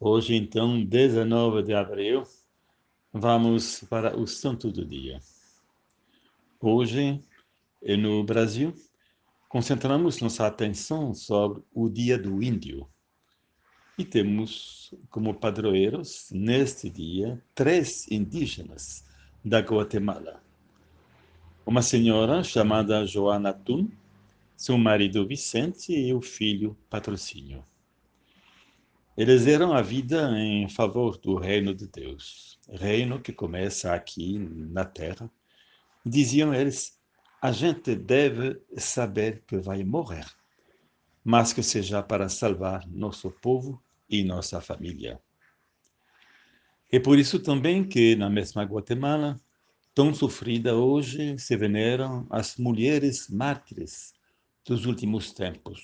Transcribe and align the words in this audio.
Hoje, 0.00 0.36
então, 0.36 0.84
19 0.84 1.60
de 1.64 1.74
abril, 1.74 2.22
vamos 3.12 3.80
para 3.90 4.16
o 4.16 4.28
Santo 4.28 4.70
do 4.70 4.84
Dia. 4.84 5.18
Hoje, 6.60 7.20
no 7.98 8.22
Brasil, 8.22 8.72
concentramos 9.48 10.20
nossa 10.20 10.46
atenção 10.46 11.12
sobre 11.12 11.64
o 11.74 11.88
Dia 11.88 12.16
do 12.16 12.40
Índio. 12.40 12.88
E 13.98 14.04
temos 14.04 14.94
como 15.10 15.34
padroeiros, 15.34 16.28
neste 16.30 16.88
dia, 16.88 17.42
três 17.52 18.08
indígenas 18.08 19.04
da 19.44 19.58
Guatemala. 19.58 20.40
Uma 21.66 21.82
senhora 21.82 22.44
chamada 22.44 23.04
Joana 23.04 23.52
Tun, 23.52 23.90
seu 24.56 24.78
marido 24.78 25.26
Vicente 25.26 25.92
e 25.92 26.14
o 26.14 26.22
filho 26.22 26.78
Patrocínio. 26.88 27.64
Eles 29.20 29.44
deram 29.44 29.72
a 29.72 29.82
vida 29.82 30.30
em 30.38 30.68
favor 30.68 31.18
do 31.18 31.34
reino 31.34 31.74
de 31.74 31.88
Deus, 31.88 32.56
reino 32.70 33.20
que 33.20 33.32
começa 33.32 33.92
aqui 33.92 34.38
na 34.38 34.84
terra. 34.84 35.28
Diziam 36.06 36.54
eles: 36.54 36.96
a 37.42 37.50
gente 37.50 37.96
deve 37.96 38.62
saber 38.76 39.42
que 39.44 39.56
vai 39.56 39.82
morrer, 39.82 40.24
mas 41.24 41.52
que 41.52 41.64
seja 41.64 42.00
para 42.00 42.28
salvar 42.28 42.86
nosso 42.86 43.28
povo 43.28 43.82
e 44.08 44.22
nossa 44.22 44.60
família. 44.60 45.20
É 46.88 47.00
por 47.00 47.18
isso 47.18 47.40
também 47.40 47.82
que, 47.82 48.14
na 48.14 48.30
mesma 48.30 48.62
Guatemala, 48.62 49.36
tão 49.92 50.14
sofrida 50.14 50.76
hoje, 50.76 51.36
se 51.40 51.56
veneram 51.56 52.24
as 52.30 52.56
mulheres 52.56 53.28
mártires 53.28 54.14
dos 54.64 54.86
últimos 54.86 55.32
tempos, 55.32 55.82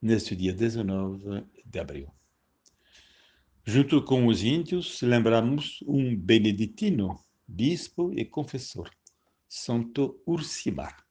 neste 0.00 0.34
dia 0.34 0.54
19 0.54 1.44
de 1.66 1.78
abril. 1.78 2.10
Junto 3.62 4.02
com 4.02 4.26
os 4.26 4.42
índios, 4.42 5.02
lembramos 5.02 5.84
um 5.86 6.16
beneditino, 6.16 7.22
bispo 7.46 8.10
e 8.16 8.24
confessor, 8.24 8.90
Santo 9.46 10.18
Ursimar. 10.26 11.06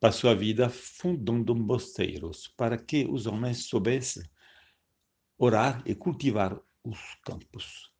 Passou 0.00 0.30
a 0.30 0.34
vida 0.34 0.70
fundando 0.70 1.54
mosteiros 1.54 2.48
para 2.56 2.78
que 2.78 3.04
os 3.04 3.26
homens 3.26 3.66
soubessem 3.66 4.24
orar 5.36 5.82
e 5.84 5.94
cultivar 5.94 6.58
os 6.82 6.98
campos. 7.22 7.92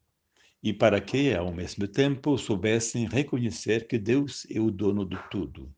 E 0.63 0.73
para 0.73 0.99
que, 1.01 1.35
ao 1.35 1.53
mesmo 1.53 1.87
tempo, 1.87 2.39
soubessem 2.39 3.07
reconhecer 3.07 3.87
que 3.87 3.99
Deus 3.99 4.47
é 4.51 4.59
o 4.59 4.71
dono 4.71 5.07
de 5.07 5.19
tudo. 5.31 5.73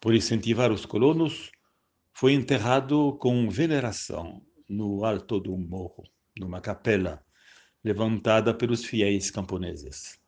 Por 0.00 0.14
incentivar 0.14 0.70
os 0.70 0.86
colonos, 0.86 1.50
foi 2.12 2.32
enterrado 2.32 3.18
com 3.18 3.50
veneração 3.50 4.40
no 4.68 5.04
alto 5.04 5.38
do 5.38 5.56
morro 5.58 6.04
numa 6.38 6.60
capela 6.60 7.22
levantada 7.84 8.54
pelos 8.54 8.84
fiéis 8.84 9.30
camponeses. 9.30 10.20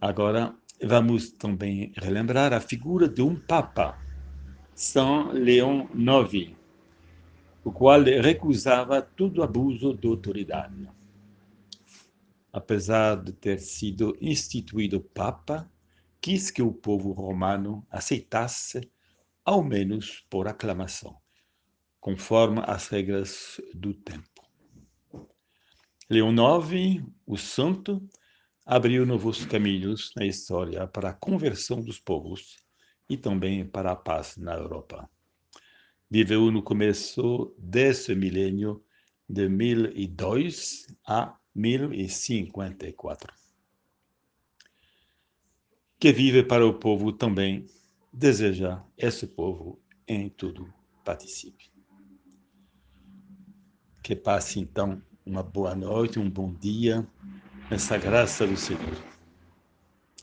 Agora, 0.00 0.54
vamos 0.82 1.30
também 1.30 1.92
relembrar 1.96 2.52
a 2.52 2.60
figura 2.60 3.08
de 3.08 3.22
um 3.22 3.36
Papa, 3.36 3.98
São 4.74 5.32
Leão 5.32 5.88
IX, 5.94 6.56
o 7.64 7.72
qual 7.72 8.02
recusava 8.02 9.02
todo 9.02 9.42
abuso 9.42 9.94
de 9.94 10.06
autoridade. 10.06 10.88
Apesar 12.52 13.16
de 13.16 13.32
ter 13.32 13.58
sido 13.60 14.16
instituído 14.20 15.00
Papa, 15.00 15.70
quis 16.20 16.50
que 16.50 16.62
o 16.62 16.72
povo 16.72 17.12
romano 17.12 17.86
aceitasse, 17.90 18.90
ao 19.44 19.62
menos 19.62 20.24
por 20.30 20.48
aclamação 20.48 21.16
conforme 22.06 22.62
as 22.64 22.86
regras 22.86 23.60
do 23.74 23.92
tempo. 23.92 24.48
Leão 26.08 26.32
IX, 26.32 27.04
o 27.26 27.36
santo, 27.36 28.00
abriu 28.64 29.04
novos 29.04 29.44
caminhos 29.44 30.12
na 30.14 30.24
história 30.24 30.86
para 30.86 31.10
a 31.10 31.12
conversão 31.12 31.80
dos 31.82 31.98
povos 31.98 32.58
e 33.10 33.16
também 33.16 33.66
para 33.66 33.90
a 33.90 33.96
paz 33.96 34.36
na 34.36 34.54
Europa. 34.54 35.10
Viveu 36.08 36.48
no 36.52 36.62
começo 36.62 37.52
desse 37.58 38.14
milênio 38.14 38.84
de 39.28 39.48
1002 39.48 40.86
a 41.04 41.36
1054. 41.52 43.34
Que 45.98 46.12
vive 46.12 46.44
para 46.44 46.64
o 46.64 46.78
povo 46.78 47.12
também, 47.12 47.66
deseja 48.12 48.80
esse 48.96 49.26
povo 49.26 49.82
em 50.06 50.28
tudo 50.28 50.72
participe. 51.04 51.75
Que 54.06 54.14
passe 54.14 54.60
então 54.60 55.02
uma 55.26 55.42
boa 55.42 55.74
noite, 55.74 56.20
um 56.20 56.30
bom 56.30 56.54
dia, 56.60 57.04
nessa 57.68 57.98
graça 57.98 58.46
do 58.46 58.56
Senhor. 58.56 59.15